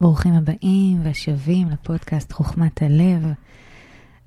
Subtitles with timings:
[0.00, 3.32] ברוכים הבאים והשבים לפודקאסט חוכמת הלב.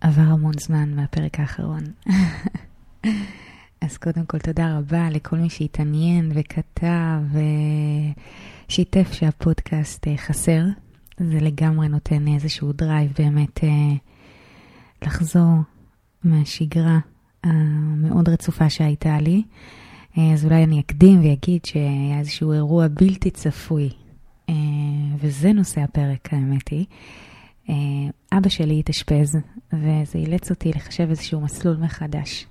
[0.02, 1.84] עבר המון זמן מהפרק האחרון.
[3.82, 7.20] אז קודם כל תודה רבה לכל מי שהתעניין וכתב
[8.68, 10.62] ושיתף שהפודקאסט אה, חסר.
[11.18, 13.94] זה לגמרי נותן איזשהו drive באמת אה,
[15.02, 15.56] לחזור
[16.24, 17.00] מהשגרה
[17.44, 19.44] המאוד רצופה שהייתה לי.
[20.18, 24.09] אה, אז אולי אני אקדים ואגיד שהיה איזשהו אירוע בלתי צפוי אה,
[25.18, 26.86] וזה נושא הפרק, האמת היא.
[27.70, 27.76] אה,
[28.38, 29.38] אבא שלי התאשפז,
[29.74, 32.48] וזה אילץ אותי לחשב איזשהו מסלול מחדש.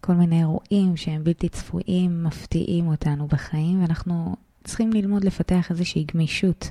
[0.00, 6.70] כל מיני אירועים שהם בלתי צפויים, מפתיעים אותנו בחיים, ואנחנו צריכים ללמוד לפתח איזושהי גמישות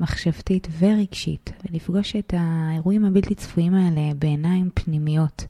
[0.00, 5.46] מחשבתית ורגשית, ולפגוש את האירועים הבלתי צפויים האלה בעיניים פנימיות,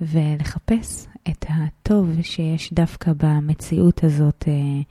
[0.00, 4.44] ולחפש את הטוב שיש דווקא במציאות הזאת.
[4.48, 4.82] אה,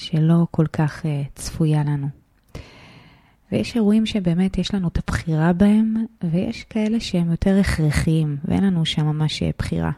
[0.00, 2.08] שלא כל כך uh, צפויה לנו.
[3.52, 5.94] ויש אירועים שבאמת יש לנו את הבחירה בהם,
[6.24, 9.90] ויש כאלה שהם יותר הכרחיים, ואין לנו שם ממש אה, בחירה.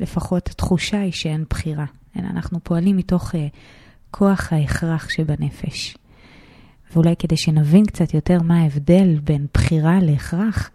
[0.00, 1.84] לפחות התחושה היא שאין בחירה,
[2.16, 3.38] אלא אנחנו פועלים מתוך uh,
[4.10, 5.96] כוח ההכרח שבנפש.
[6.92, 10.70] ואולי כדי שנבין קצת יותר מה ההבדל בין בחירה להכרח,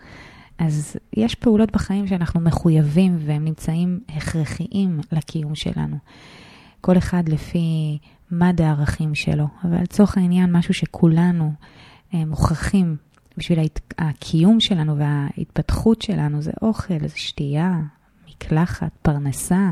[0.58, 5.98] אז יש פעולות בחיים שאנחנו מחויבים והם נמצאים הכרחיים לקיום שלנו.
[6.82, 7.98] כל אחד לפי
[8.32, 11.52] מד הערכים שלו, אבל לצורך העניין משהו שכולנו
[12.14, 12.96] אה, מוכרחים
[13.38, 13.60] בשביל.
[14.00, 17.80] הקיום שלנו וההתפתחות שלנו זה אוכל, זה שתייה,
[18.30, 19.72] מקלחת, פרנסה,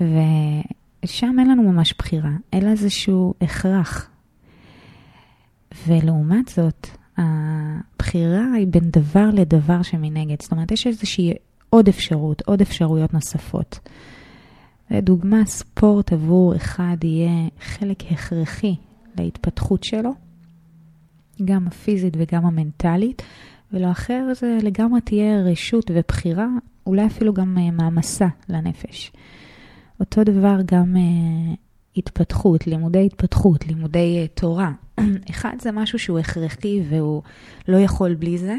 [0.00, 4.08] ושם אין לנו ממש בחירה, אלא איזשהו הכרח.
[5.86, 10.42] ולעומת זאת, הבחירה היא בין דבר לדבר שמנגד.
[10.42, 11.32] זאת אומרת, יש איזושהי
[11.70, 13.78] עוד אפשרות, עוד אפשרויות נוספות.
[14.90, 18.74] לדוגמה, ספורט עבור אחד יהיה חלק הכרחי
[19.18, 20.10] להתפתחות שלו,
[21.44, 23.22] גם הפיזית וגם המנטלית,
[23.72, 26.46] ולאחר זה לגמרי תהיה רשות ובחירה,
[26.86, 29.12] אולי אפילו גם uh, מעמסה לנפש.
[30.00, 31.56] אותו דבר גם uh,
[31.96, 34.72] התפתחות, לימודי התפתחות, לימודי uh, תורה.
[35.30, 37.22] אחד זה משהו שהוא הכרחי והוא
[37.68, 38.56] לא יכול בלי זה,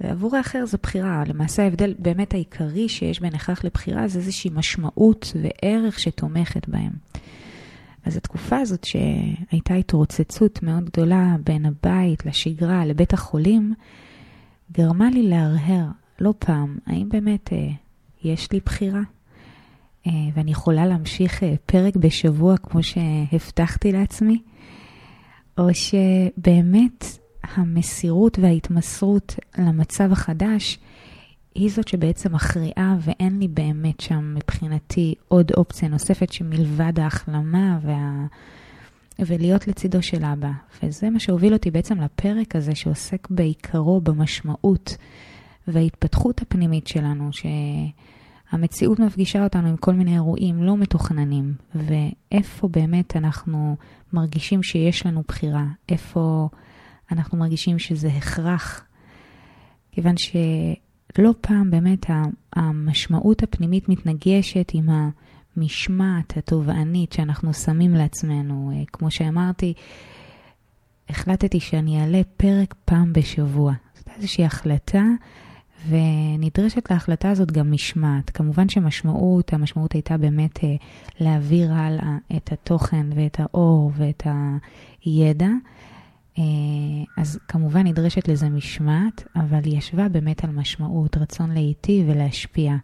[0.00, 1.22] ועבור האחר זו בחירה.
[1.26, 6.92] למעשה ההבדל באמת העיקרי שיש בין הכרח לבחירה זה איזושהי משמעות וערך שתומכת בהם.
[8.04, 13.74] אז התקופה הזאת שהייתה התרוצצות מאוד גדולה בין הבית לשגרה לבית החולים,
[14.72, 15.86] גרמה לי להרהר
[16.20, 17.68] לא פעם, האם באמת אה,
[18.24, 19.00] יש לי בחירה?
[20.06, 24.42] אה, ואני יכולה להמשיך אה, פרק בשבוע כמו שהבטחתי לעצמי?
[25.58, 27.04] או שבאמת
[27.42, 30.78] המסירות וההתמסרות למצב החדש
[31.54, 38.26] היא זאת שבעצם מכריעה ואין לי באמת שם מבחינתי עוד אופציה נוספת שמלבד ההחלמה וה...
[39.18, 40.50] ולהיות לצידו של אבא.
[40.82, 44.96] וזה מה שהוביל אותי בעצם לפרק הזה שעוסק בעיקרו במשמעות
[45.68, 47.30] וההתפתחות הפנימית שלנו,
[48.52, 53.76] שהמציאות מפגישה אותנו עם כל מיני אירועים לא מתוכננים, ואיפה באמת אנחנו
[54.12, 56.48] מרגישים שיש לנו בחירה, איפה...
[57.12, 58.84] אנחנו מרגישים שזה הכרח,
[59.92, 62.06] כיוון שלא פעם באמת
[62.52, 64.88] המשמעות הפנימית מתנגשת עם
[65.56, 68.72] המשמעת התובענית שאנחנו שמים לעצמנו.
[68.74, 69.74] אה, כמו שאמרתי,
[71.08, 73.72] החלטתי שאני אעלה פרק פעם בשבוע.
[73.94, 75.04] זאת איזושהי החלטה,
[75.88, 78.30] ונדרשת להחלטה הזאת גם משמעת.
[78.30, 80.74] כמובן שמשמעות, המשמעות הייתה באמת אה,
[81.20, 84.26] להעביר הלאה את התוכן ואת האור ואת
[85.04, 85.48] הידע.
[86.40, 92.76] אה, אז כמובן נדרשת לזה משמעת, אבל היא ישבה באמת על משמעות, רצון להיטיב ולהשפיע.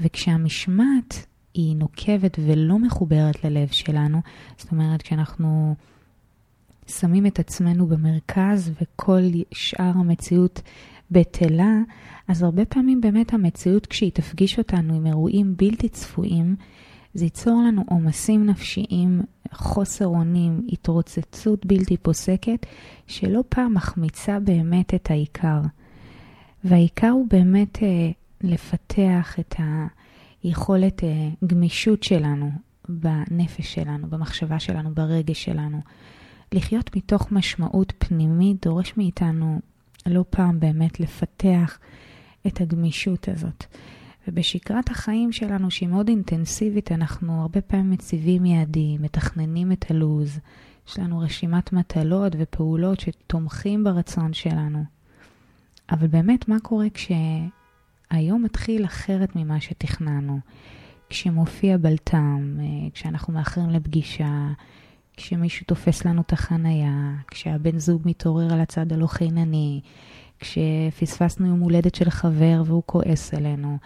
[0.00, 4.20] וכשהמשמעת היא נוקבת ולא מחוברת ללב שלנו,
[4.58, 5.74] זאת אומרת, כשאנחנו
[6.86, 9.20] שמים את עצמנו במרכז וכל
[9.52, 10.62] שאר המציאות
[11.10, 11.78] בטלה,
[12.28, 16.56] אז הרבה פעמים באמת המציאות כשהיא תפגיש אותנו עם אירועים בלתי צפויים,
[17.14, 19.22] זה ייצור לנו עומסים נפשיים,
[19.52, 22.66] חוסר אונים, התרוצצות בלתי פוסקת,
[23.06, 25.60] שלא פעם מחמיצה באמת את העיקר.
[26.64, 29.54] והעיקר הוא באמת אה, לפתח את
[30.42, 32.50] היכולת אה, גמישות שלנו
[32.88, 35.80] בנפש שלנו, במחשבה שלנו, ברגש שלנו.
[36.52, 39.60] לחיות מתוך משמעות פנימית דורש מאיתנו
[40.06, 41.78] לא פעם באמת לפתח
[42.46, 43.64] את הגמישות הזאת.
[44.28, 50.38] ובשגרת החיים שלנו, שהיא מאוד אינטנסיבית, אנחנו הרבה פעמים מציבים יעדים, מתכננים את הלו"ז,
[50.88, 54.84] יש לנו רשימת מטלות ופעולות שתומכים ברצון שלנו.
[55.90, 60.38] אבל באמת, מה קורה כשהיום מתחיל אחרת ממה שתכננו?
[61.10, 64.48] כשמופיע בלטם, אה, כשאנחנו מאחרים לפגישה,
[65.16, 69.80] כשמישהו תופס לנו את החנייה, כשהבן זוג מתעורר על הצד הלא חינני,
[70.40, 73.78] כשפספסנו יום הולדת של חבר והוא כועס עלינו.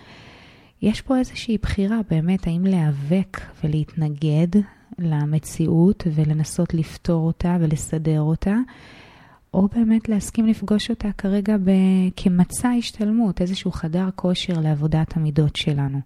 [0.83, 4.61] יש פה איזושהי בחירה באמת האם להיאבק ולהתנגד
[4.99, 8.57] למציאות ולנסות לפתור אותה ולסדר אותה,
[9.55, 16.01] או באמת להסכים לפגוש אותה כרגע ב- כמצע השתלמות, איזשהו חדר כושר לעבודת המידות שלנו.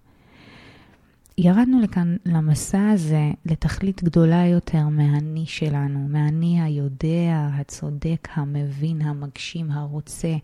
[1.38, 10.37] ירדנו לכאן, למסע הזה, לתכלית גדולה יותר מהאני שלנו, מהאני היודע, הצודק, המבין, המגשים, הרוצה.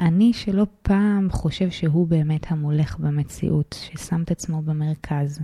[0.00, 5.40] אני שלא פעם חושב שהוא באמת המולך במציאות, ששם את עצמו במרכז.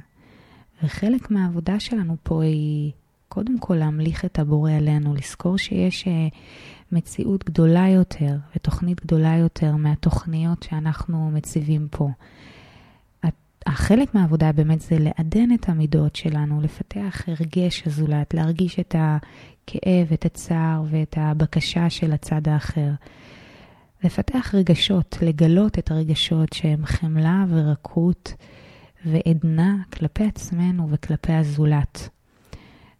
[0.82, 2.92] וחלק מהעבודה שלנו פה היא
[3.28, 6.28] קודם כל להמליך את הבורא עלינו, לזכור שיש אה,
[6.92, 12.08] מציאות גדולה יותר ותוכנית גדולה יותר מהתוכניות שאנחנו מציבים פה.
[13.66, 20.24] החלק מהעבודה באמת זה לעדן את המידות שלנו, לפתח הרגש הזולת, להרגיש את הכאב, את
[20.24, 22.90] הצער ואת הבקשה של הצד האחר.
[24.04, 28.34] לפתח רגשות, לגלות את הרגשות שהם חמלה ורקות
[29.06, 32.08] ועדנה כלפי עצמנו וכלפי הזולת.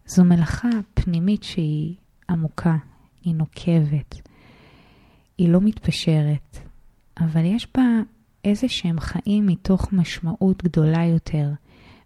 [0.05, 1.95] זו מלאכה פנימית שהיא
[2.29, 2.77] עמוקה,
[3.23, 4.21] היא נוקבת,
[5.37, 6.57] היא לא מתפשרת,
[7.19, 7.83] אבל יש בה
[8.45, 11.51] איזה שהם חיים מתוך משמעות גדולה יותר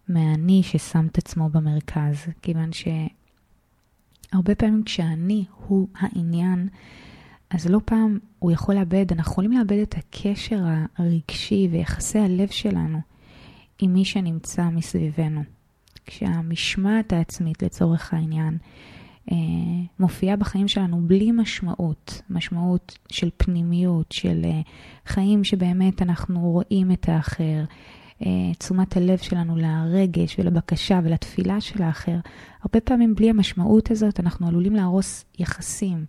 [0.07, 6.69] מהאני ששם את עצמו במרכז, כיוון שהרבה פעמים כשהאני הוא העניין,
[7.49, 10.63] אז לא פעם הוא יכול לאבד, אנחנו יכולים לאבד את הקשר
[10.97, 12.99] הרגשי ויחסי הלב שלנו
[13.79, 15.41] עם מי שנמצא מסביבנו.
[16.05, 18.57] כשהמשמעת העצמית לצורך העניין
[19.31, 19.37] אה,
[19.99, 24.61] מופיעה בחיים שלנו בלי משמעות, משמעות של פנימיות, של אה,
[25.05, 27.63] חיים שבאמת אנחנו רואים את האחר,
[28.25, 32.17] אה, תשומת הלב שלנו לרגש ולבקשה ולתפילה של האחר.
[32.63, 36.05] הרבה פעמים בלי המשמעות הזאת אנחנו עלולים להרוס יחסים.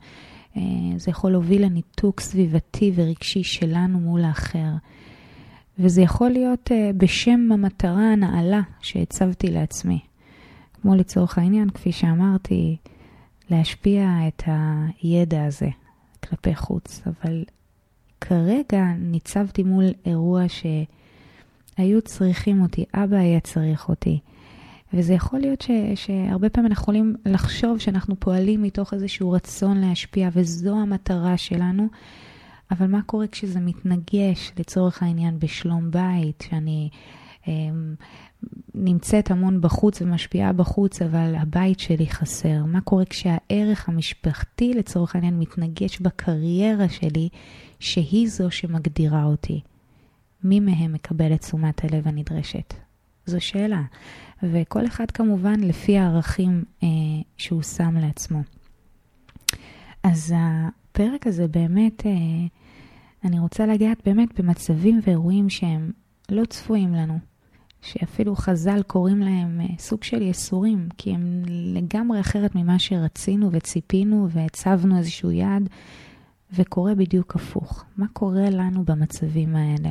[0.96, 4.70] זה יכול להוביל לניתוק סביבתי ורגשי שלנו מול האחר.
[5.78, 10.00] וזה יכול להיות בשם המטרה הנעלה שהצבתי לעצמי.
[10.82, 12.76] כמו לצורך העניין, כפי שאמרתי,
[13.50, 14.42] להשפיע את
[15.02, 15.68] הידע הזה
[16.28, 17.44] כלפי חוץ, אבל
[18.20, 24.20] כרגע ניצבתי מול אירוע שהיו צריכים אותי, אבא היה צריך אותי.
[24.96, 30.28] וזה יכול להיות ש, שהרבה פעמים אנחנו יכולים לחשוב שאנחנו פועלים מתוך איזשהו רצון להשפיע,
[30.32, 31.88] וזו המטרה שלנו,
[32.70, 36.88] אבל מה קורה כשזה מתנגש, לצורך העניין, בשלום בית, שאני
[37.48, 37.94] אמ,
[38.74, 42.64] נמצאת המון בחוץ ומשפיעה בחוץ, אבל הבית שלי חסר?
[42.64, 47.28] מה קורה כשהערך המשפחתי לצורך העניין מתנגש בקריירה שלי,
[47.80, 49.60] שהיא זו שמגדירה אותי?
[50.44, 52.85] מי מהם מקבל את תשומת הלב הנדרשת?
[53.26, 53.82] זו שאלה.
[54.42, 56.88] וכל אחד כמובן לפי הערכים אה,
[57.36, 58.42] שהוא שם לעצמו.
[60.02, 62.12] אז הפרק הזה באמת, אה,
[63.24, 65.90] אני רוצה לגעת באמת במצבים ואירועים שהם
[66.30, 67.18] לא צפויים לנו.
[67.82, 74.28] שאפילו חז"ל קוראים להם אה, סוג של יסורים, כי הם לגמרי אחרת ממה שרצינו וציפינו
[74.30, 75.68] והצבנו איזשהו יעד,
[76.52, 77.84] וקורה בדיוק הפוך.
[77.96, 79.90] מה קורה לנו במצבים האלה?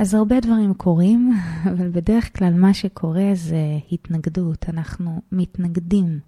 [0.00, 1.32] אז הרבה דברים קורים,
[1.72, 4.66] אבל בדרך כלל מה שקורה זה התנגדות.
[4.68, 6.20] אנחנו מתנגדים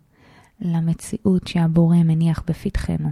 [0.60, 3.08] למציאות שהבורא מניח בפתחנו.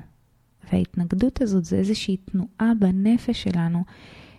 [0.73, 3.85] וההתנגדות הזאת זה איזושהי תנועה בנפש שלנו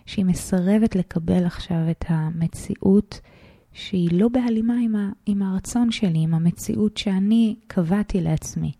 [0.06, 3.20] שהיא מסרבת לקבל עכשיו את המציאות
[3.72, 8.72] שהיא לא בהלימה עם, ה, עם הרצון שלי, עם המציאות שאני קבעתי לעצמי.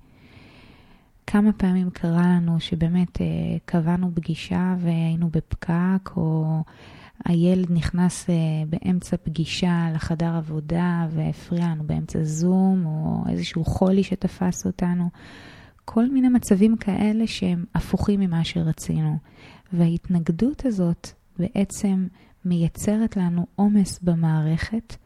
[1.27, 3.27] כמה פעמים קרה לנו שבאמת אה,
[3.65, 6.63] קבענו פגישה והיינו בפקק, או
[7.25, 8.35] הילד נכנס אה,
[8.69, 15.09] באמצע פגישה לחדר עבודה והפריע לנו באמצע זום, או איזשהו חולי שתפס אותנו.
[15.85, 19.17] כל מיני מצבים כאלה שהם הפוכים ממה שרצינו.
[19.73, 21.09] וההתנגדות הזאת
[21.39, 22.07] בעצם
[22.45, 24.97] מייצרת לנו עומס במערכת,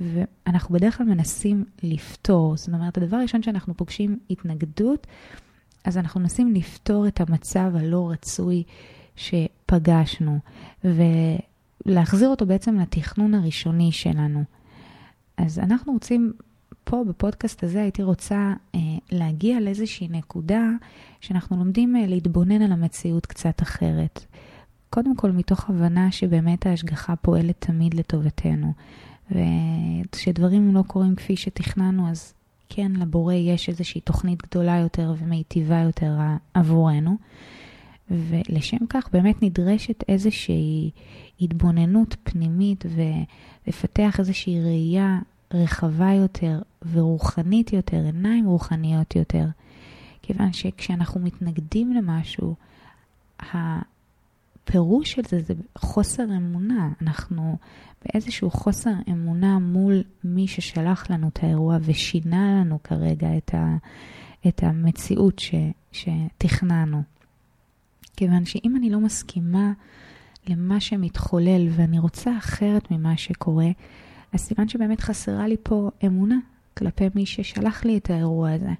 [0.00, 2.56] ואנחנו בדרך כלל מנסים לפתור.
[2.56, 5.06] זאת אומרת, הדבר הראשון שאנחנו פוגשים התנגדות,
[5.84, 8.62] אז אנחנו מנסים לפתור את המצב הלא רצוי
[9.16, 10.38] שפגשנו,
[11.86, 14.44] ולהחזיר אותו בעצם לתכנון הראשוני שלנו.
[15.36, 16.32] אז אנחנו רוצים,
[16.84, 18.80] פה בפודקאסט הזה הייתי רוצה אה,
[19.12, 20.62] להגיע לאיזושהי נקודה
[21.20, 24.24] שאנחנו לומדים אה, להתבונן על המציאות קצת אחרת.
[24.90, 28.72] קודם כל מתוך הבנה שבאמת ההשגחה פועלת תמיד לטובתנו,
[29.30, 32.34] וכשדברים לא קורים כפי שתכננו, אז
[32.68, 36.18] כן, לבורא יש איזושהי תוכנית גדולה יותר ומיטיבה יותר
[36.54, 37.16] עבורנו.
[38.10, 40.90] ולשם כך באמת נדרשת איזושהי
[41.40, 45.18] התבוננות פנימית ולפתח איזושהי ראייה
[45.54, 49.46] רחבה יותר ורוחנית יותר, עיניים רוחניות יותר.
[50.22, 52.54] כיוון שכשאנחנו מתנגדים למשהו,
[53.40, 56.88] הפירוש של זה זה חוסר אמונה.
[57.02, 57.56] אנחנו
[58.04, 63.76] באיזשהו חוסר אמונה מול מי ששלח לנו את האירוע ושינה לנו כרגע את, ה,
[64.48, 65.54] את המציאות ש,
[65.92, 67.02] שתכננו.
[68.16, 69.72] כיוון שאם אני לא מסכימה
[70.48, 73.68] למה שמתחולל ואני רוצה אחרת ממה שקורה,
[74.32, 76.38] אז סימן שבאמת חסרה לי פה אמונה
[76.76, 78.72] כלפי מי ששלח לי את האירוע הזה,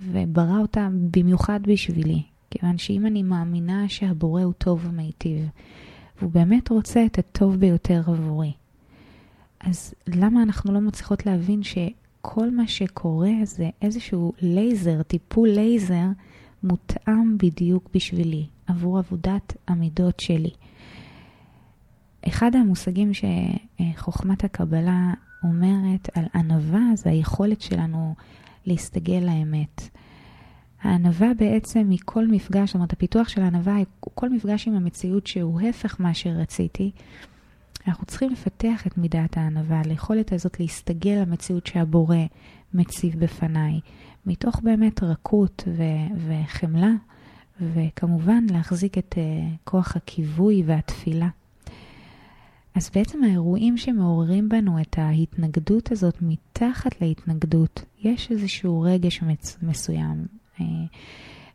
[0.00, 5.48] וברא אותה במיוחד בשבילי, כיוון שאם אני מאמינה שהבורא הוא טוב ומיטיב,
[6.18, 8.52] והוא באמת רוצה את הטוב ביותר עבורי,
[9.60, 16.06] אז למה אנחנו לא מצליחות להבין שכל מה שקורה זה איזשהו לייזר, טיפול לייזר,
[16.62, 20.50] מותאם בדיוק בשבילי, עבור עבודת המידות שלי.
[22.28, 28.14] אחד המושגים שחוכמת הקבלה אומרת על ענווה זה היכולת שלנו
[28.66, 29.88] להסתגל לאמת.
[30.82, 35.26] הענווה בעצם היא כל מפגש, זאת אומרת הפיתוח של הענווה היא כל מפגש עם המציאות
[35.26, 36.90] שהוא הפך מה שרציתי.
[37.86, 42.16] אנחנו צריכים לפתח את מידת הענווה, ליכולת הזאת להסתגל למציאות שהבורא
[42.74, 43.80] מציב בפניי,
[44.26, 46.90] מתוך באמת רכות ו- וחמלה,
[47.60, 51.28] וכמובן להחזיק את uh, כוח הכיווי והתפילה.
[52.74, 60.26] אז בעצם האירועים שמעוררים בנו את ההתנגדות הזאת, מתחת להתנגדות, יש איזשהו רגש מצ- מסוים.
[60.58, 60.62] Uh,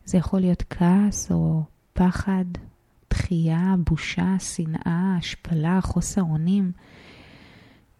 [0.04, 2.44] זה יכול להיות כעס או פחד,
[3.10, 6.72] דחייה, בושה, שנאה, השפלה, חוסר אונים,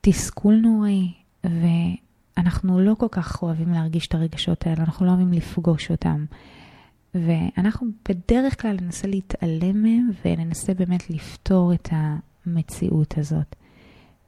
[0.01, 1.13] תסכול נוראי,
[1.45, 6.25] ואנחנו לא כל כך אוהבים להרגיש את הרגשות האלה, אנחנו לא אוהבים לפגוש אותם.
[7.15, 13.57] ואנחנו בדרך כלל ננסה להתעלם מהם וננסה באמת לפתור את המציאות הזאת.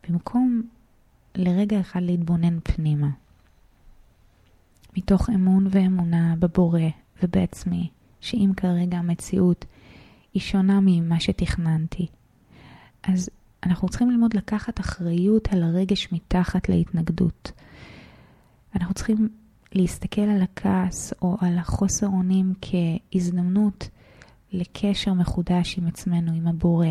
[0.09, 0.63] במקום
[1.35, 3.11] לרגע אחד להתבונן פנימה.
[4.97, 6.81] מתוך אמון ואמונה בבורא
[7.23, 9.65] ובעצמי, שאם כרגע המציאות
[10.35, 12.07] היא שונה ממה שתכננתי.
[13.03, 13.31] אז
[13.63, 17.53] אנחנו צריכים ללמוד לקחת אחריות על הרגש מתחת להתנגדות.
[18.77, 19.29] אנחנו צריכים
[19.75, 23.89] להסתכל על הכעס או על החוסר אונים כהזדמנות
[24.53, 26.87] לקשר מחודש עם עצמנו, עם הבורא,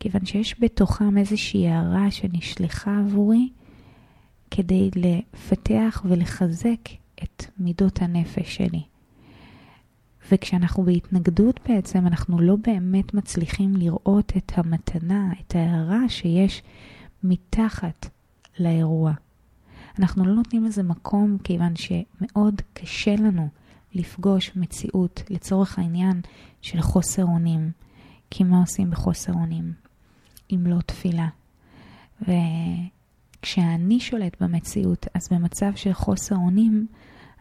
[0.00, 3.48] כיוון שיש בתוכם איזושהי הערה שנשלחה עבורי
[4.50, 6.88] כדי לפתח ולחזק
[7.22, 8.82] את מידות הנפש שלי.
[10.32, 16.62] וכשאנחנו בהתנגדות בעצם, אנחנו לא באמת מצליחים לראות את המתנה, את ההערה שיש
[17.22, 18.06] מתחת
[18.58, 19.12] לאירוע.
[19.98, 23.48] אנחנו לא נותנים לזה מקום כיוון שמאוד קשה לנו
[23.94, 26.20] לפגוש מציאות לצורך העניין
[26.62, 27.70] של חוסר אונים.
[28.30, 29.72] כי מה עושים בחוסר אונים?
[30.50, 31.28] אם לא תפילה.
[32.22, 36.86] וכשאני שולט במציאות, אז במצב של חוסר אונים,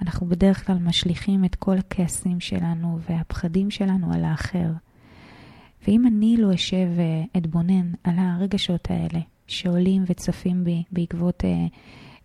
[0.01, 4.72] אנחנו בדרך כלל משליכים את כל הכעסים שלנו והפחדים שלנו על האחר.
[5.88, 11.65] ואם אני לא אשב ואתבונן על הרגשות האלה שעולים וצפים בי בעקבות אה,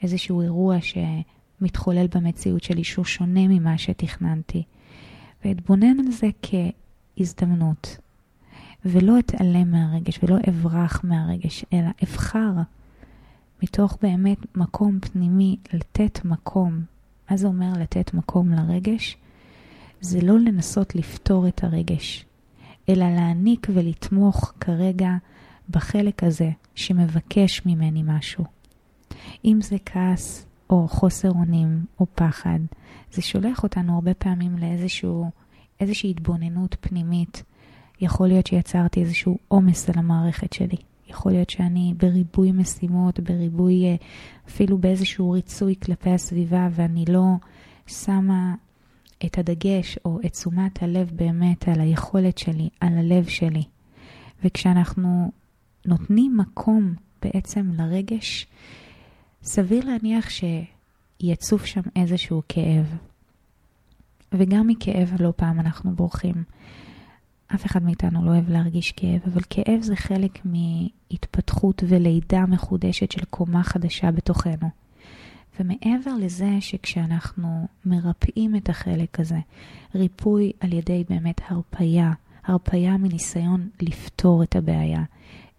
[0.02, 4.62] איזשהו אירוע שמתחולל במציאות שלי שהוא שונה ממה שתכננתי,
[5.44, 7.96] ואתבונן על זה כהזדמנות,
[8.84, 12.52] ולא אתעלם מהרגש ולא אברח מהרגש, אלא אבחר
[13.62, 16.82] מתוך באמת מקום פנימי לתת מקום
[17.30, 19.16] מה זה אומר לתת מקום לרגש?
[20.00, 22.24] זה לא לנסות לפתור את הרגש,
[22.88, 25.10] אלא להעניק ולתמוך כרגע
[25.70, 28.44] בחלק הזה שמבקש ממני משהו.
[29.44, 32.58] אם זה כעס או חוסר אונים או פחד,
[33.12, 35.30] זה שולח אותנו הרבה פעמים לאיזשהו,
[35.80, 37.42] איזושהי התבוננות פנימית.
[38.00, 40.76] יכול להיות שיצרתי איזשהו עומס על המערכת שלי.
[41.08, 43.96] יכול להיות שאני בריבוי משימות, בריבוי, אה,
[44.48, 47.34] אפילו באיזשהו ריצוי כלפי הסביבה, ואני לא
[47.86, 48.54] שמה
[49.26, 53.62] את הדגש או את תשומת הלב באמת על היכולת שלי, על הלב שלי.
[54.44, 55.30] וכשאנחנו
[55.86, 58.46] נותנים מקום בעצם לרגש,
[59.50, 62.96] סביר להניח שיצוף שם איזשהו כאב.
[64.32, 66.34] וגם מכאב לא פעם אנחנו בורחים.
[67.54, 73.24] אף אחד מאיתנו לא אוהב להרגיש כאב, אבל כאב זה חלק מהתפתחות ולידה מחודשת של
[73.24, 74.68] קומה חדשה בתוכנו.
[75.60, 79.38] ומעבר לזה שכשאנחנו מרפאים את החלק הזה,
[79.94, 82.12] ריפוי על ידי באמת הרפייה,
[82.44, 85.02] הרפייה מניסיון לפתור את הבעיה,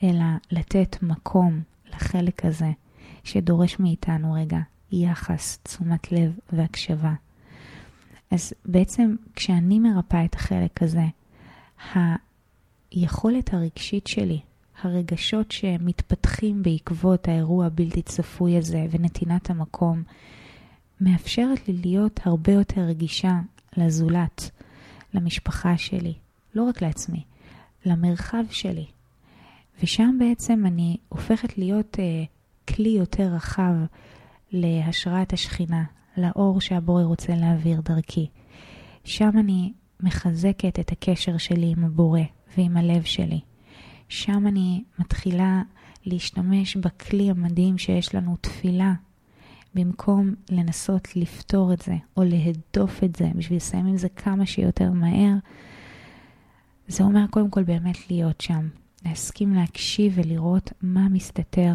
[0.03, 1.61] אלא לתת מקום
[1.93, 2.71] לחלק הזה
[3.23, 4.59] שדורש מאיתנו רגע
[4.91, 7.13] יחס, תשומת לב והקשבה.
[8.31, 11.05] אז בעצם כשאני מרפאה את החלק הזה,
[12.91, 14.39] היכולת הרגשית שלי,
[14.81, 20.03] הרגשות שמתפתחים בעקבות האירוע הבלתי צפוי הזה ונתינת המקום,
[21.01, 23.39] מאפשרת לי להיות הרבה יותר רגישה
[23.77, 24.51] לזולת,
[25.13, 26.13] למשפחה שלי,
[26.55, 27.23] לא רק לעצמי,
[27.85, 28.85] למרחב שלי.
[29.83, 32.27] ושם בעצם אני הופכת להיות uh,
[32.75, 33.73] כלי יותר רחב
[34.51, 35.83] להשראת השכינה,
[36.17, 38.27] לאור שהבורא רוצה להעביר דרכי.
[39.03, 42.21] שם אני מחזקת את הקשר שלי עם הבורא
[42.57, 43.39] ועם הלב שלי.
[44.09, 45.61] שם אני מתחילה
[46.05, 48.93] להשתמש בכלי המדהים שיש לנו, תפילה,
[49.75, 54.91] במקום לנסות לפתור את זה או להדוף את זה בשביל לסיים עם זה כמה שיותר
[54.91, 55.35] מהר.
[56.87, 58.67] זה אומר קודם כל באמת להיות שם,
[59.05, 61.73] להסכים להקשיב ולראות מה מסתתר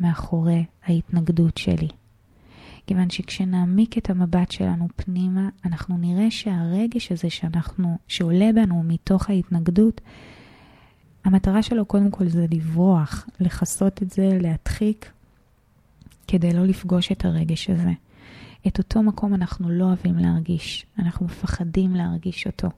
[0.00, 1.88] מאחורי ההתנגדות שלי.
[2.86, 10.00] כיוון שכשנעמיק את המבט שלנו פנימה, אנחנו נראה שהרגש הזה שאנחנו, שעולה בנו מתוך ההתנגדות,
[11.24, 15.10] המטרה שלו קודם כל זה לברוח, לכסות את זה, להדחיק,
[16.26, 17.92] כדי לא לפגוש את הרגש הזה.
[18.66, 22.68] את אותו מקום אנחנו לא אוהבים להרגיש, אנחנו מפחדים להרגיש אותו.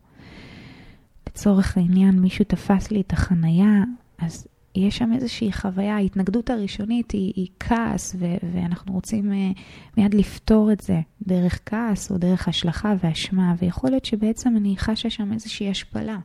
[1.29, 3.85] לצורך העניין, מישהו תפס לי את החנייה,
[4.19, 9.61] אז יש שם איזושהי חוויה, ההתנגדות הראשונית היא, היא כעס, ו- ואנחנו רוצים uh,
[9.97, 15.11] מיד לפתור את זה דרך כעס או דרך השלכה ואשמה, ויכול להיות שבעצם אני חשה
[15.11, 16.19] שם איזושהי השפלה.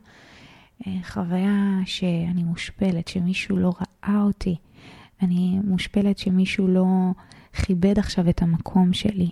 [0.81, 4.55] Uh, חוויה שאני מושפלת, שמישהו לא ראה אותי,
[5.21, 6.85] אני מושפלת שמישהו לא
[7.53, 9.29] כיבד עכשיו את המקום שלי.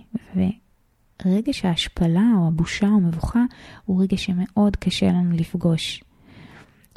[1.26, 3.44] ורגש ההשפלה או הבושה או מבוכה
[3.86, 6.04] הוא רגש שמאוד קשה לנו לפגוש.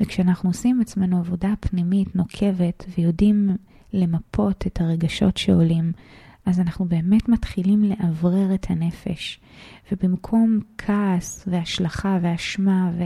[0.01, 3.57] וכשאנחנו עושים עצמנו עבודה פנימית נוקבת ויודעים
[3.93, 5.93] למפות את הרגשות שעולים,
[6.47, 9.41] אז אנחנו באמת מתחילים לאוורר את הנפש.
[9.93, 13.05] ובמקום כעס והשלכה ואשמה ו...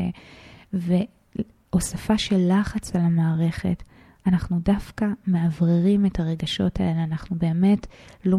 [1.73, 3.83] והוספה של לחץ על המערכת,
[4.27, 7.87] אנחנו דווקא מאווררים את הרגשות האלה, אנחנו באמת
[8.25, 8.39] לא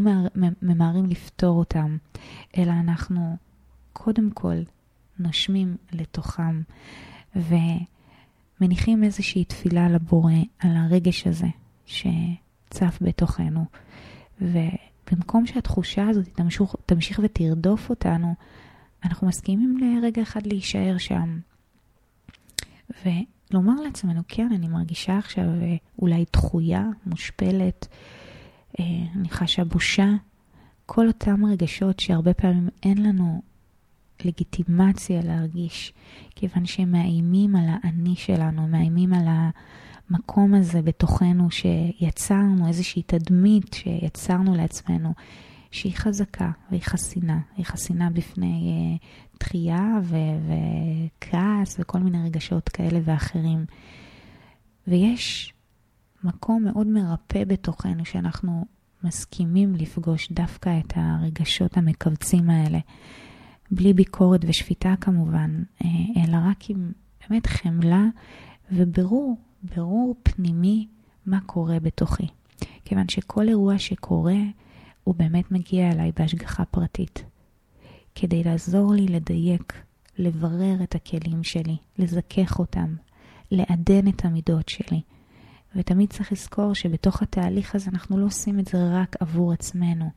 [0.61, 1.97] ממהרים לפתור אותם,
[2.57, 3.37] אלא אנחנו
[3.93, 4.55] קודם כל
[5.19, 6.61] נושמים לתוכם
[8.63, 11.47] ומניחים איזושהי תפילה לבורא על הרגש הזה
[11.85, 13.65] שצף בתוכנו.
[14.41, 18.35] ובמקום שהתחושה הזאת תמשיך, תמשיך ותרדוף אותנו,
[19.05, 21.39] אנחנו מסכימים לרגע אחד להישאר שם.
[22.89, 23.09] ו...
[23.51, 27.87] לומר לעצמנו, כן, אני מרגישה עכשיו אה, אולי דחויה, מושפלת,
[28.79, 30.09] אה, אני חשה בושה,
[30.85, 33.41] כל אותם רגשות שהרבה פעמים אין לנו
[34.25, 35.93] לגיטימציה להרגיש,
[36.35, 39.25] כיוון שהם מאיימים על האני שלנו, מאיימים על
[40.09, 45.13] המקום הזה בתוכנו שיצרנו, איזושהי תדמית שיצרנו לעצמנו,
[45.71, 52.99] שהיא חזקה והיא חסינה, היא חסינה בפני uh, דחייה ו- וכעס וכל מיני רגשות כאלה
[53.03, 53.65] ואחרים.
[54.87, 55.53] ויש
[56.23, 58.65] מקום מאוד מרפא בתוכנו שאנחנו
[59.03, 62.79] מסכימים לפגוש דווקא את הרגשות המכווצים האלה,
[63.75, 66.91] בלי ביקורת ושפיטה כמובן, אה, אלא רק עם
[67.29, 68.05] באמת חמלה
[68.71, 69.37] וברור,
[69.75, 70.87] ברור פנימי
[71.25, 72.27] מה קורה בתוכי.
[72.85, 74.37] כיוון שכל אירוע שקורה,
[75.03, 77.23] הוא באמת מגיע אליי בהשגחה פרטית,
[78.15, 79.73] כדי לעזור לי לדייק,
[80.17, 82.95] לברר את הכלים שלי, לזכך אותם,
[83.51, 85.01] לעדן את המידות שלי.
[85.75, 90.09] ותמיד צריך לזכור שבתוך התהליך הזה אנחנו לא עושים את זה רק עבור עצמנו.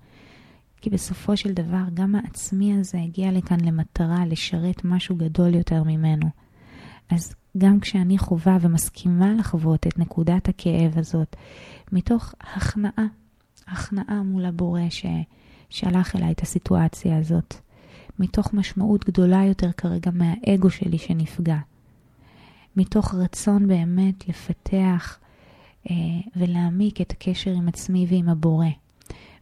[0.81, 6.27] כי בסופו של דבר גם העצמי הזה הגיע לכאן למטרה לשרת משהו גדול יותר ממנו.
[7.11, 11.37] אז גם כשאני חווה ומסכימה לחוות את נקודת הכאב הזאת,
[11.93, 13.07] מתוך הכנעה
[13.67, 17.55] הכנעה מול הבורא ששלח אליי את הסיטואציה הזאת,
[18.19, 21.59] מתוך משמעות גדולה יותר כרגע מהאגו שלי שנפגע,
[22.77, 25.19] מתוך רצון באמת לפתח
[25.91, 25.95] אה,
[26.37, 28.69] ולהעמיק את הקשר עם עצמי ועם הבורא,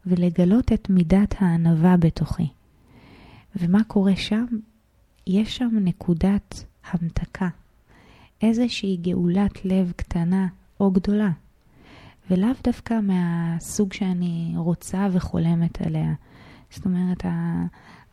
[0.07, 2.49] ולגלות את מידת הענווה בתוכי.
[3.57, 4.47] ומה קורה שם?
[5.27, 7.49] יש שם נקודת המתקה,
[8.43, 10.47] איזושהי גאולת לב קטנה
[10.81, 11.31] או גדולה.
[12.31, 16.13] ולאו דווקא מהסוג שאני רוצה וחולמת עליה.
[16.75, 17.25] זאת אומרת,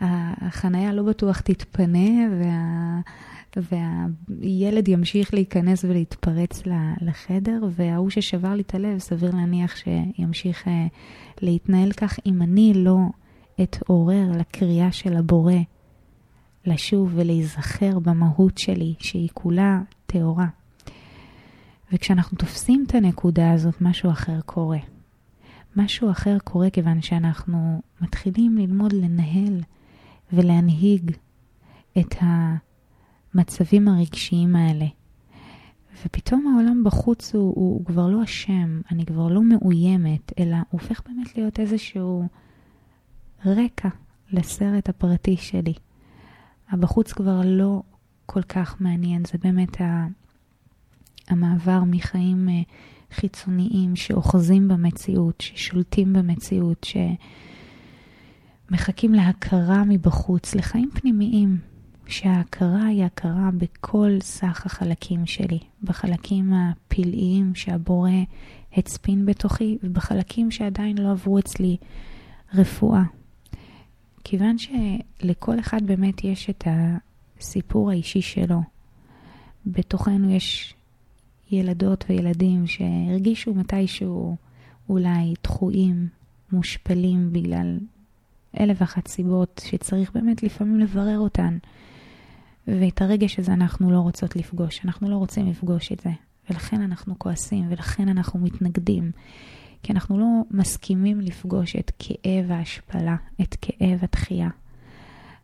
[0.02, 3.02] החנייה לא בטוח תתפנה וה,
[3.58, 6.64] והילד ימשיך להיכנס ולהתפרץ
[7.02, 10.88] לחדר, וההוא ששבר לי את הלב, סביר להניח שימשיך אה,
[11.42, 12.98] להתנהל כך אם אני לא
[13.64, 15.54] אתעורר לקריאה של הבורא
[16.66, 20.48] לשוב ולהיזכר במהות שלי, שהיא כולה טהורה.
[21.94, 24.80] וכשאנחנו תופסים את הנקודה הזאת, משהו אחר קורה.
[25.76, 29.62] משהו אחר קורה כיוון שאנחנו מתחילים ללמוד לנהל
[30.34, 31.12] ולהנהיג
[32.00, 34.86] את המצבים הרגשיים האלה.
[36.06, 40.82] ופתאום העולם בחוץ הוא, הוא, הוא כבר לא אשם, אני כבר לא מאוימת, אלא הוא
[40.82, 42.28] הופך באמת להיות איזשהו
[43.46, 43.90] רקע
[44.32, 45.74] לסרט הפרטי שלי.
[46.70, 47.82] הבחוץ כבר לא
[48.26, 50.08] כל כך מעניין, זה באמת ה,
[51.28, 52.62] המעבר מחיים אה,
[53.12, 56.88] חיצוניים שאוחזים במציאות, ששולטים במציאות,
[58.70, 61.58] שמחכים להכרה מבחוץ, לחיים פנימיים,
[62.08, 68.12] שההכרה היא הכרה בכל סך החלקים שלי, בחלקים הפלאיים שהבורא
[68.74, 71.78] הצפין בתוכי, ובחלקים שעדיין לא עברו אצלי
[72.54, 73.04] רפואה.
[74.24, 78.62] כיוון שלכל אחד באמת יש את הסיפור האישי שלו.
[79.66, 80.76] בתוכנו יש
[81.52, 84.36] ילדות וילדים שהרגישו מתישהו
[84.90, 86.08] אולי דחויים,
[86.52, 87.80] מושפלים בגלל
[88.60, 91.58] אלף ואחת סיבות שצריך באמת לפעמים לברר אותן.
[92.68, 96.10] ואת הרגש הזה אנחנו לא רוצות לפגוש, אנחנו לא רוצים לפגוש את זה.
[96.50, 99.12] ולכן אנחנו כועסים, ולכן אנחנו מתנגדים.
[99.84, 104.50] כי אנחנו לא מסכימים לפגוש את כאב ההשפלה, את כאב התחייה.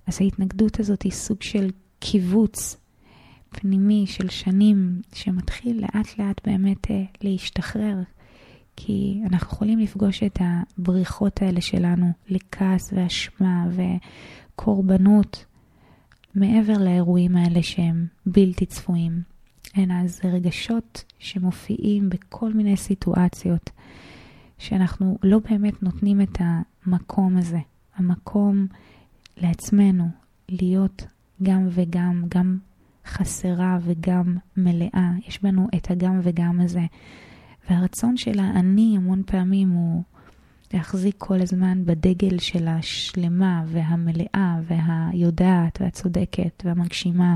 [0.07, 2.77] אז ההתנגדות הזאת היא סוג של קיבוץ
[3.49, 7.95] פנימי של שנים, שמתחיל לאט לאט באמת אה, להשתחרר.
[8.75, 13.65] כי אנחנו יכולים לפגוש את הבריחות האלה שלנו לכעס ואשמה
[14.55, 15.45] וקורבנות
[16.36, 19.21] מעבר לאירועים האלה שהם בלתי צפויים.
[19.77, 23.69] אלא זה רגשות שמופיעים בכל מיני סיטואציות,
[24.57, 27.60] שאנחנו לא באמת נותנים את המקום הזה,
[27.95, 28.67] המקום
[29.38, 30.05] לעצמנו
[30.49, 31.03] להיות
[31.43, 32.57] גם וגם, גם
[33.07, 35.11] חסרה וגם מלאה.
[35.27, 36.85] יש בנו את הגם וגם הזה.
[37.69, 40.03] והרצון של האני המון פעמים הוא
[40.73, 47.35] להחזיק כל הזמן בדגל של השלמה והמלאה והיודעת והצודקת והמגשימה.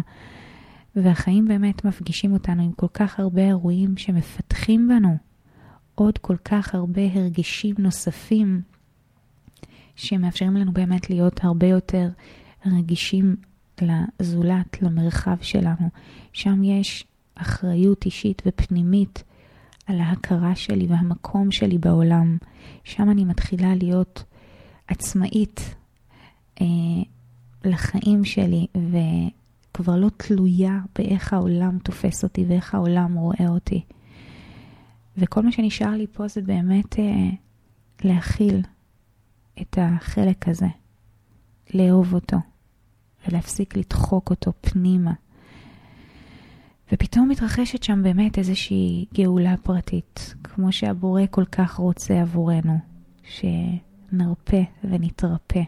[0.95, 5.17] והחיים באמת מפגישים אותנו עם כל כך הרבה אירועים שמפתחים בנו
[5.95, 8.61] עוד כל כך הרבה הרגשים נוספים
[9.95, 12.09] שמאפשרים לנו באמת להיות הרבה יותר
[12.65, 13.35] רגישים
[13.81, 15.89] לזולת, למרחב שלנו.
[16.33, 19.23] שם יש אחריות אישית ופנימית
[19.85, 22.37] על ההכרה שלי והמקום שלי בעולם.
[22.83, 24.23] שם אני מתחילה להיות
[24.87, 25.75] עצמאית
[26.61, 26.65] אה,
[27.65, 33.81] לחיים שלי וכבר לא תלויה באיך העולם תופס אותי ואיך העולם רואה אותי.
[35.17, 37.29] וכל מה שנשאר לי פה זה באמת אה,
[38.03, 38.61] להכיל
[39.61, 40.67] את החלק הזה,
[41.73, 42.37] לאהוב אותו
[43.27, 45.13] ולהפסיק לדחוק אותו פנימה.
[46.91, 52.79] ופתאום מתרחשת שם באמת איזושהי גאולה פרטית, כמו שהבורא כל כך רוצה עבורנו,
[53.23, 55.61] שנרפה ונתרפא.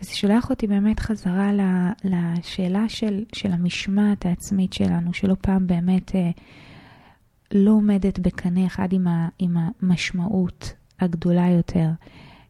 [0.00, 1.50] וזה שולח אותי באמת חזרה
[2.04, 6.30] לשאלה של, של המשמעת העצמית שלנו, שלא פעם באמת אה,
[7.52, 11.88] לא עומדת בקנה אחד עם, ה, עם המשמעות הגדולה יותר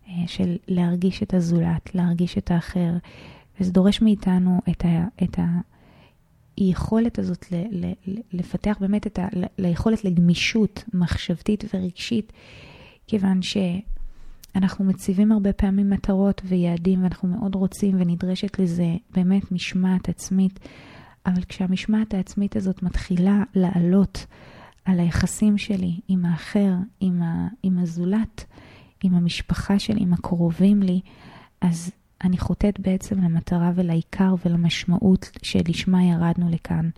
[0.09, 2.93] אה, של להרגיש את הזולת, להרגיש את האחר,
[3.61, 5.39] וזה דורש מאיתנו את, ה, את
[6.57, 7.93] היכולת הזאת ל, ל,
[8.33, 9.27] לפתח באמת את ה...
[9.59, 12.33] ליכולת לגמישות מחשבתית ורגשית,
[13.07, 20.61] כיוון שאנחנו מציבים הרבה פעמים מטרות ויעדים ואנחנו מאוד רוצים ונדרשת לזה באמת משמעת עצמית,
[21.27, 24.27] אבל כשהמשמעת העצמית הזאת מתחילה לעלות
[24.85, 28.45] על היחסים שלי עם האחר, עם, ה, עם הזולת,
[29.03, 31.01] עם המשפחה שלי, עם הקרובים לי,
[31.61, 31.91] אז
[32.25, 36.91] אני חוטאת בעצם למטרה ולעיקר ולמשמעות שלשמה ירדנו לכאן.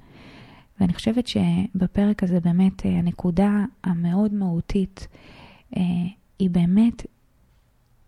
[0.81, 5.09] ואני חושבת שבפרק הזה באמת אה, הנקודה המאוד מהותית
[5.77, 5.83] אה,
[6.39, 7.07] היא באמת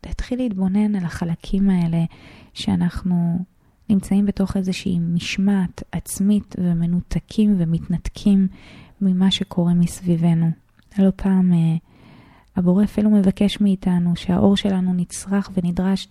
[0.06, 2.04] להתחיל להתבונן על החלקים האלה
[2.54, 3.38] שאנחנו
[3.88, 8.48] נמצאים בתוך איזושהי משמעת עצמית ומנותקים ומתנתקים
[9.00, 10.50] ממה שקורה מסביבנו.
[10.98, 11.76] לא פעם אה,
[12.56, 16.08] הבורא אפילו מבקש מאיתנו שהאור שלנו נצרך ונדרש,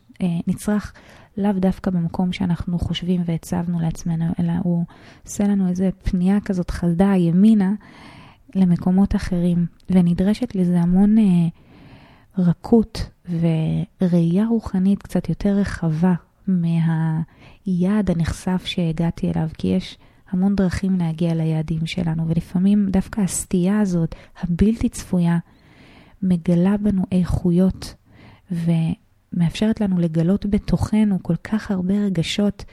[0.47, 0.93] נצרך
[1.37, 4.85] לאו דווקא במקום שאנחנו חושבים והצבנו לעצמנו, אלא הוא
[5.25, 7.73] עושה לנו איזה פנייה כזאת חדה ימינה
[8.55, 11.47] למקומות אחרים, ונדרשת לזה המון אה,
[12.37, 13.09] רכות
[14.01, 16.13] וראייה רוחנית קצת יותר רחבה
[16.47, 19.97] מהיעד הנחשף שהגעתי אליו, כי יש
[20.31, 25.37] המון דרכים להגיע ליעדים שלנו, ולפעמים דווקא הסטייה הזאת, הבלתי צפויה,
[26.21, 27.95] מגלה בנו איכויות
[29.33, 32.65] ומאפשרת לנו לגלות בתוכנו כל כך הרבה רגשות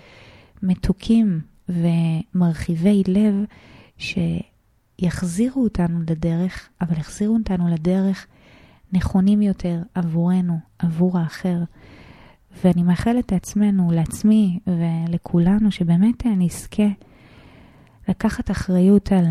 [0.62, 3.35] מתוקים ומרחיבי לב
[3.99, 8.27] שיחזירו אותנו לדרך, אבל יחזירו אותנו לדרך
[8.92, 11.59] נכונים יותר עבורנו, עבור האחר.
[12.64, 16.88] ואני מאחלת לעצמנו, לעצמי ולכולנו, שבאמת נזכה
[18.09, 19.25] לקחת אחריות על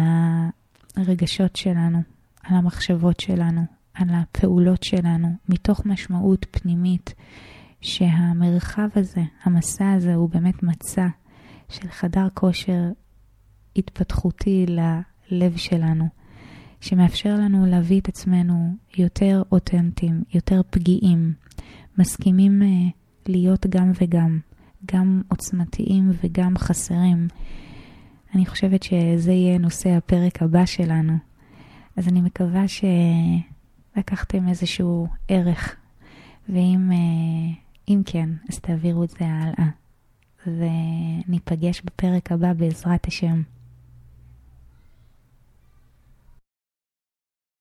[0.96, 2.02] הרגשות שלנו,
[2.44, 3.62] על המחשבות שלנו,
[3.96, 7.14] על הפעולות שלנו, מתוך משמעות פנימית
[7.82, 11.08] שהמרחב הזה, המסע הזה, הוא באמת מצע
[11.70, 12.82] של חדר כושר
[13.76, 16.06] התפתחותי ללב שלנו,
[16.82, 21.34] שמאפשר לנו להביא את עצמנו יותר אותנטיים, יותר פגיעים,
[21.98, 22.92] מסכימים uh,
[23.28, 24.40] להיות גם וגם,
[24.92, 27.28] גם עוצמתיים וגם חסרים.
[28.36, 31.14] אני חושבת שזה יהיה נושא הפרק הבא שלנו.
[31.98, 32.68] אז אני מקווה
[33.96, 35.76] שלקחתם איזשהו ערך,
[36.50, 36.92] ואם
[37.90, 39.70] uh, כן, אז תעבירו את זה הלאה.
[40.48, 43.42] וניפגש בפרק הבא בעזרת השם.